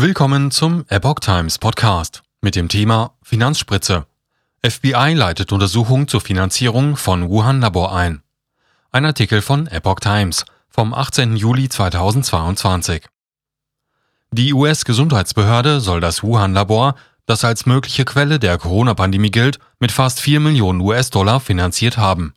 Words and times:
Willkommen 0.00 0.52
zum 0.52 0.84
Epoch 0.90 1.18
Times 1.18 1.58
Podcast 1.58 2.22
mit 2.40 2.54
dem 2.54 2.68
Thema 2.68 3.16
Finanzspritze. 3.20 4.06
FBI 4.64 5.14
leitet 5.14 5.50
Untersuchung 5.50 6.06
zur 6.06 6.20
Finanzierung 6.20 6.96
von 6.96 7.28
Wuhan 7.28 7.60
Labor 7.60 7.96
ein. 7.96 8.22
Ein 8.92 9.06
Artikel 9.06 9.42
von 9.42 9.66
Epoch 9.66 9.98
Times 9.98 10.44
vom 10.68 10.94
18. 10.94 11.34
Juli 11.34 11.68
2022. 11.68 13.06
Die 14.30 14.54
US-Gesundheitsbehörde 14.54 15.80
soll 15.80 16.00
das 16.00 16.22
Wuhan-Labor, 16.22 16.94
das 17.26 17.44
als 17.44 17.66
mögliche 17.66 18.04
Quelle 18.04 18.38
der 18.38 18.56
Corona-Pandemie 18.56 19.32
gilt, 19.32 19.58
mit 19.80 19.90
fast 19.90 20.20
4 20.20 20.38
Millionen 20.38 20.80
US-Dollar 20.80 21.40
finanziert 21.40 21.98
haben. 21.98 22.34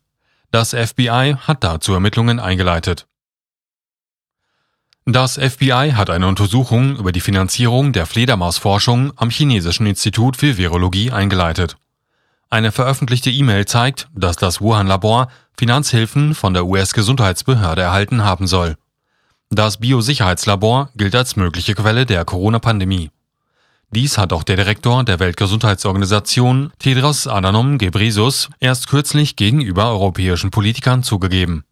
Das 0.50 0.72
FBI 0.72 1.36
hat 1.40 1.64
dazu 1.64 1.94
Ermittlungen 1.94 2.40
eingeleitet. 2.40 3.06
Das 5.06 5.40
FBI 5.40 5.94
hat 5.96 6.12
eine 6.12 6.28
Untersuchung 6.28 6.96
über 6.96 7.12
die 7.12 7.22
Finanzierung 7.22 7.92
der 7.92 8.06
Fledermausforschung 8.06 9.14
am 9.16 9.32
chinesischen 9.32 9.88
Institut 9.88 10.38
für 10.38 10.58
Virologie 10.58 11.10
eingeleitet. 11.10 11.76
Eine 12.52 12.72
veröffentlichte 12.72 13.32
E-Mail 13.32 13.66
zeigt, 13.66 14.10
dass 14.14 14.36
das 14.36 14.62
Wuhan-Labor 14.62 15.30
Finanzhilfen 15.58 16.36
von 16.36 16.54
der 16.54 16.68
US-Gesundheitsbehörde 16.68 17.82
erhalten 17.82 18.24
haben 18.24 18.46
soll. 18.46 18.76
Das 19.50 19.80
Biosicherheitslabor 19.80 20.92
gilt 20.96 21.16
als 21.16 21.36
mögliche 21.36 21.74
Quelle 21.74 22.06
der 22.06 22.24
Corona-Pandemie. 22.24 23.10
Dies 23.90 24.20
hat 24.20 24.32
auch 24.32 24.44
der 24.44 24.56
Direktor 24.56 25.04
der 25.04 25.20
Weltgesundheitsorganisation 25.20 26.74
Tedros 26.78 27.26
Adhanom 27.26 27.80
Ghebreyesus 27.80 28.50
erst 28.60 28.88
kürzlich 28.88 29.36
gegenüber 29.36 29.90
europäischen 29.90 30.52
Politikern 30.52 31.02
zugegeben 31.02 31.66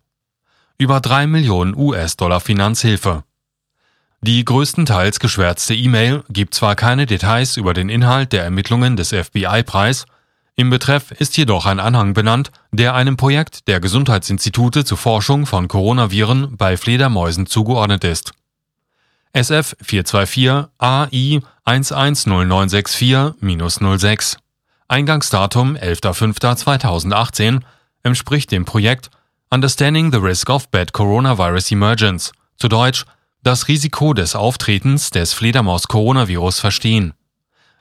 über 0.79 1.01
drei 1.01 1.27
Millionen 1.27 1.75
US-Dollar 1.75 2.39
Finanzhilfe. 2.39 3.23
Die 4.21 4.43
größtenteils 4.43 5.19
geschwärzte 5.19 5.75
E-Mail 5.75 6.23
gibt 6.29 6.55
zwar 6.55 6.75
keine 6.75 7.05
Details 7.05 7.57
über 7.57 7.75
den 7.75 7.89
Inhalt 7.89 8.33
der 8.33 8.43
Ermittlungen 8.43 8.97
des 8.97 9.09
FBI-Preis, 9.09 10.07
im 10.59 10.69
Betreff 10.69 11.11
ist 11.11 11.37
jedoch 11.37 11.65
ein 11.65 11.79
Anhang 11.79 12.13
benannt, 12.13 12.51
der 12.73 12.93
einem 12.93 13.15
Projekt 13.15 13.69
der 13.69 13.79
Gesundheitsinstitute 13.79 14.83
zur 14.83 14.97
Forschung 14.97 15.45
von 15.45 15.69
Coronaviren 15.69 16.57
bei 16.57 16.75
Fledermäusen 16.75 17.45
zugeordnet 17.45 18.03
ist. 18.03 18.33
SF 19.31 19.77
424 19.81 20.67
AI 20.77 21.39
110964-06 21.65 24.35
Eingangsdatum 24.89 25.77
11.05.2018 25.77 27.61
entspricht 28.03 28.51
dem 28.51 28.65
Projekt 28.65 29.11
Understanding 29.51 30.11
the 30.11 30.19
Risk 30.19 30.47
of 30.51 30.69
Bad 30.69 30.93
Coronavirus 30.93 31.71
Emergence, 31.71 32.33
zu 32.57 32.67
Deutsch 32.67 33.05
das 33.41 33.67
Risiko 33.67 34.13
des 34.13 34.35
Auftretens 34.35 35.09
des 35.09 35.33
Fledermaus-Coronavirus 35.33 36.59
verstehen. 36.59 37.13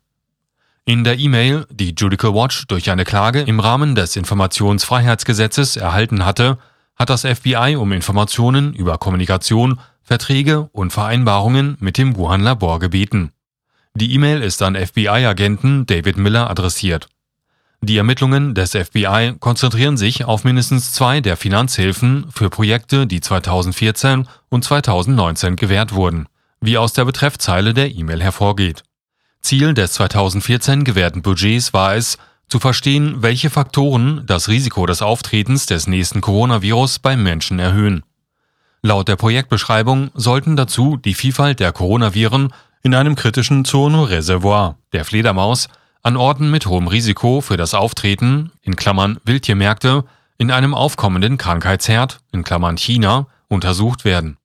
In 0.83 1.05
der 1.05 1.19
E-Mail, 1.19 1.65
die 1.71 1.95
Judicial 1.97 2.33
Watch 2.33 2.67
durch 2.67 2.91
eine 2.91 3.05
Klage 3.05 3.43
im 3.43 3.61
Rahmen 3.61 3.95
des 3.95 4.17
Informationsfreiheitsgesetzes 4.17 5.77
erhalten 5.77 6.25
hatte, 6.25 6.57
hat 6.97 7.09
das 7.09 7.21
FBI 7.21 7.77
um 7.77 7.93
Informationen 7.93 8.73
über 8.73 8.97
Kommunikation, 8.97 9.79
Verträge 10.03 10.67
und 10.73 10.91
Vereinbarungen 10.91 11.77
mit 11.79 11.97
dem 11.97 12.17
Wuhan-Labor 12.17 12.79
gebeten. 12.79 13.31
Die 13.93 14.13
E-Mail 14.13 14.43
ist 14.43 14.61
an 14.61 14.75
FBI-Agenten 14.75 15.85
David 15.85 16.17
Miller 16.17 16.49
adressiert. 16.49 17.07
Die 17.81 17.97
Ermittlungen 17.97 18.55
des 18.55 18.71
FBI 18.71 19.35
konzentrieren 19.39 19.97
sich 19.97 20.25
auf 20.25 20.43
mindestens 20.43 20.93
zwei 20.93 21.21
der 21.21 21.37
Finanzhilfen 21.37 22.25
für 22.31 22.49
Projekte, 22.49 23.05
die 23.05 23.21
2014 23.21 24.27
und 24.49 24.63
2019 24.63 25.55
gewährt 25.55 25.93
wurden, 25.93 26.27
wie 26.59 26.77
aus 26.77 26.93
der 26.93 27.05
Betreffzeile 27.05 27.75
der 27.75 27.93
E-Mail 27.93 28.23
hervorgeht. 28.23 28.83
Ziel 29.41 29.75
des 29.75 29.93
2014 29.93 30.83
gewährten 30.83 31.21
Budgets 31.21 31.71
war 31.73 31.95
es, 31.95 32.17
zu 32.49 32.59
verstehen, 32.59 33.17
welche 33.21 33.49
Faktoren 33.49 34.23
das 34.25 34.47
Risiko 34.47 34.85
des 34.85 35.01
Auftretens 35.01 35.65
des 35.65 35.85
nächsten 35.85 36.21
Coronavirus 36.21 36.99
beim 36.99 37.21
Menschen 37.21 37.59
erhöhen. 37.59 38.03
Laut 38.81 39.07
der 39.07 39.17
Projektbeschreibung 39.17 40.11
sollten 40.13 40.55
dazu 40.55 40.97
die 40.97 41.13
Vielfalt 41.13 41.59
der 41.59 41.73
Coronaviren 41.73 42.53
in 42.83 42.95
einem 42.95 43.15
kritischen 43.15 43.65
Zoonoreservoir, 43.65 44.77
der 44.93 45.03
Fledermaus, 45.03 45.67
an 46.07 46.15
Orten 46.15 46.49
mit 46.49 46.67
hohem 46.67 46.87
Risiko 46.87 47.41
für 47.41 47.57
das 47.57 47.73
Auftreten 47.73 48.53
(Wildtiermärkte) 48.63 50.05
in 50.37 50.51
einem 50.51 50.73
aufkommenden 50.73 51.37
Krankheitsherd 51.37 52.21
in 52.31 52.45
(China) 52.77 53.27
untersucht 53.49 54.05
werden. 54.05 54.37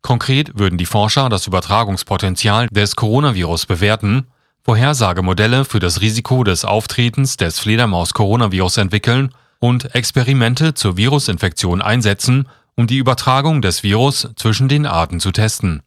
Konkret 0.00 0.56
würden 0.56 0.78
die 0.78 0.86
Forscher 0.86 1.28
das 1.28 1.48
Übertragungspotenzial 1.48 2.68
des 2.70 2.94
Coronavirus 2.94 3.66
bewerten, 3.66 4.28
Vorhersagemodelle 4.62 5.64
für 5.64 5.80
das 5.80 6.00
Risiko 6.02 6.44
des 6.44 6.64
Auftretens 6.64 7.36
des 7.36 7.58
Fledermaus-Coronavirus 7.58 8.76
entwickeln 8.76 9.34
und 9.58 9.92
Experimente 9.96 10.74
zur 10.74 10.96
Virusinfektion 10.96 11.82
einsetzen, 11.82 12.46
um 12.76 12.86
die 12.86 12.98
Übertragung 12.98 13.60
des 13.60 13.82
Virus 13.82 14.28
zwischen 14.36 14.68
den 14.68 14.86
Arten 14.86 15.18
zu 15.18 15.32
testen. 15.32 15.82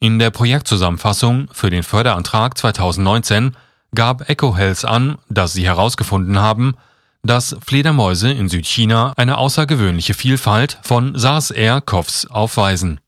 In 0.00 0.18
der 0.18 0.32
Projektzusammenfassung 0.32 1.46
für 1.52 1.70
den 1.70 1.84
Förderantrag 1.84 2.58
2019 2.58 3.52
gab 3.94 4.28
EcoHealth 4.28 4.84
an, 4.84 5.18
dass 5.28 5.52
sie 5.52 5.64
herausgefunden 5.64 6.38
haben, 6.38 6.74
dass 7.22 7.56
Fledermäuse 7.64 8.30
in 8.30 8.48
Südchina 8.48 9.12
eine 9.16 9.38
außergewöhnliche 9.38 10.14
Vielfalt 10.14 10.78
von 10.82 11.14
SARS-CoV 11.16 12.30
aufweisen. 12.30 13.00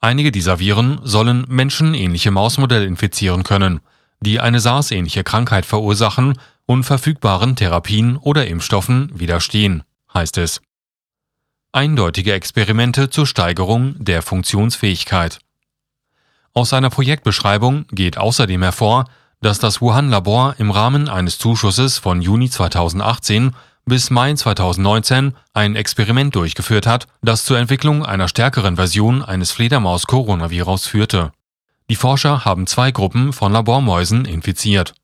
Einige 0.00 0.32
dieser 0.32 0.58
Viren 0.58 1.00
sollen 1.02 1.44
menschenähnliche 1.48 2.30
Mausmodelle 2.30 2.86
infizieren 2.86 3.42
können, 3.42 3.80
die 4.20 4.40
eine 4.40 4.60
SARS-ähnliche 4.60 5.24
Krankheit 5.24 5.66
verursachen 5.66 6.38
und 6.66 6.84
verfügbaren 6.84 7.56
Therapien 7.56 8.16
oder 8.16 8.46
Impfstoffen 8.46 9.10
widerstehen, 9.18 9.82
heißt 10.12 10.38
es. 10.38 10.60
Eindeutige 11.72 12.32
Experimente 12.32 13.10
zur 13.10 13.26
Steigerung 13.26 13.94
der 13.98 14.22
Funktionsfähigkeit. 14.22 15.38
Aus 16.52 16.70
seiner 16.70 16.90
Projektbeschreibung 16.90 17.86
geht 17.90 18.18
außerdem 18.18 18.62
hervor, 18.62 19.04
dass 19.40 19.58
das 19.58 19.80
Wuhan-Labor 19.80 20.56
im 20.58 20.70
Rahmen 20.70 21.08
eines 21.08 21.38
Zuschusses 21.38 21.98
von 21.98 22.20
Juni 22.20 22.50
2018 22.50 23.52
bis 23.86 24.10
Mai 24.10 24.34
2019 24.34 25.34
ein 25.54 25.76
Experiment 25.76 26.34
durchgeführt 26.34 26.86
hat, 26.86 27.06
das 27.22 27.44
zur 27.44 27.58
Entwicklung 27.58 28.04
einer 28.04 28.28
stärkeren 28.28 28.76
Version 28.76 29.22
eines 29.22 29.50
Fledermaus-Coronavirus 29.52 30.86
führte. 30.86 31.32
Die 31.88 31.96
Forscher 31.96 32.44
haben 32.44 32.66
zwei 32.66 32.92
Gruppen 32.92 33.32
von 33.32 33.52
Labormäusen 33.52 34.26
infiziert. 34.26 34.94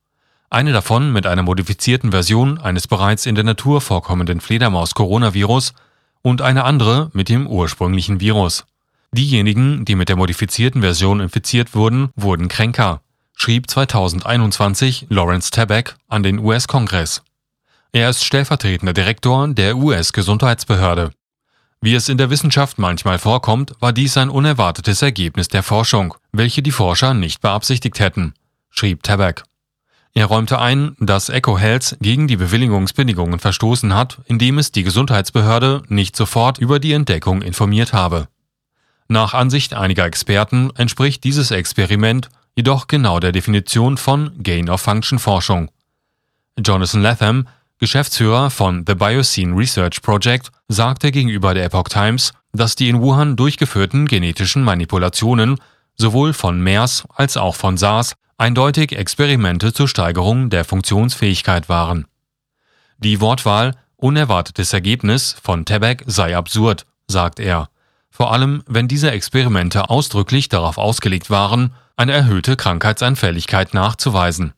Eine 0.50 0.72
davon 0.72 1.12
mit 1.12 1.26
einer 1.26 1.42
modifizierten 1.42 2.12
Version 2.12 2.58
eines 2.58 2.86
bereits 2.86 3.26
in 3.26 3.34
der 3.34 3.42
Natur 3.42 3.80
vorkommenden 3.80 4.40
Fledermaus-Coronavirus 4.40 5.72
und 6.22 6.42
eine 6.42 6.64
andere 6.64 7.10
mit 7.12 7.28
dem 7.28 7.46
ursprünglichen 7.46 8.20
Virus. 8.20 8.66
Diejenigen, 9.12 9.84
die 9.84 9.94
mit 9.94 10.08
der 10.08 10.16
modifizierten 10.16 10.82
Version 10.82 11.20
infiziert 11.20 11.74
wurden, 11.74 12.10
wurden 12.14 12.48
kränker 12.48 13.00
schrieb 13.38 13.70
2021 13.70 15.06
Lawrence 15.10 15.50
Tabak 15.50 15.96
an 16.08 16.22
den 16.22 16.38
US-Kongress. 16.38 17.22
Er 17.92 18.08
ist 18.08 18.24
stellvertretender 18.24 18.94
Direktor 18.94 19.46
der 19.48 19.76
US-Gesundheitsbehörde. 19.76 21.10
Wie 21.82 21.94
es 21.94 22.08
in 22.08 22.16
der 22.16 22.30
Wissenschaft 22.30 22.78
manchmal 22.78 23.18
vorkommt, 23.18 23.74
war 23.78 23.92
dies 23.92 24.16
ein 24.16 24.30
unerwartetes 24.30 25.02
Ergebnis 25.02 25.48
der 25.48 25.62
Forschung, 25.62 26.14
welche 26.32 26.62
die 26.62 26.72
Forscher 26.72 27.12
nicht 27.12 27.42
beabsichtigt 27.42 28.00
hätten, 28.00 28.32
schrieb 28.70 29.02
Tabak. 29.02 29.44
Er 30.14 30.24
räumte 30.24 30.58
ein, 30.58 30.96
dass 30.98 31.28
EcoHealth 31.28 31.98
gegen 32.00 32.26
die 32.28 32.38
Bewilligungsbedingungen 32.38 33.38
verstoßen 33.38 33.94
hat, 33.94 34.18
indem 34.24 34.56
es 34.56 34.72
die 34.72 34.82
Gesundheitsbehörde 34.82 35.82
nicht 35.88 36.16
sofort 36.16 36.56
über 36.56 36.80
die 36.80 36.94
Entdeckung 36.94 37.42
informiert 37.42 37.92
habe. 37.92 38.28
Nach 39.08 39.34
Ansicht 39.34 39.74
einiger 39.74 40.06
Experten 40.06 40.70
entspricht 40.74 41.22
dieses 41.22 41.50
Experiment 41.50 42.30
jedoch 42.56 42.88
genau 42.88 43.20
der 43.20 43.32
Definition 43.32 43.96
von 43.96 44.42
Gain-of-Function-Forschung. 44.42 45.70
Jonathan 46.58 47.02
Latham, 47.02 47.48
Geschäftsführer 47.78 48.50
von 48.50 48.84
The 48.86 48.94
Bioscene 48.94 49.54
Research 49.54 50.00
Project, 50.00 50.50
sagte 50.66 51.12
gegenüber 51.12 51.52
der 51.52 51.66
Epoch 51.66 51.88
Times, 51.88 52.32
dass 52.52 52.74
die 52.74 52.88
in 52.88 53.00
Wuhan 53.00 53.36
durchgeführten 53.36 54.06
genetischen 54.08 54.64
Manipulationen 54.64 55.56
sowohl 55.96 56.32
von 56.32 56.60
MERS 56.60 57.04
als 57.14 57.36
auch 57.36 57.54
von 57.54 57.76
SARS 57.76 58.14
eindeutig 58.38 58.92
Experimente 58.92 59.72
zur 59.72 59.88
Steigerung 59.88 60.48
der 60.48 60.64
Funktionsfähigkeit 60.64 61.68
waren. 61.68 62.06
Die 62.98 63.20
Wortwahl 63.20 63.76
unerwartetes 63.96 64.72
Ergebnis 64.72 65.36
von 65.42 65.66
Tebek 65.66 66.04
sei 66.06 66.36
absurd, 66.36 66.86
sagt 67.06 67.38
er, 67.38 67.68
vor 68.10 68.32
allem 68.32 68.62
wenn 68.66 68.88
diese 68.88 69.10
Experimente 69.10 69.90
ausdrücklich 69.90 70.48
darauf 70.48 70.78
ausgelegt 70.78 71.28
waren, 71.28 71.74
eine 71.96 72.12
erhöhte 72.12 72.56
Krankheitsanfälligkeit 72.56 73.72
nachzuweisen 73.72 74.52